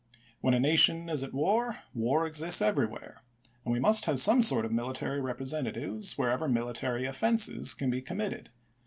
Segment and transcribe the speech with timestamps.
[0.39, 3.21] When a nation is at war, war exists everywhere,
[3.63, 8.49] and we must have some sort of military representatives wherever military offenses can be committed.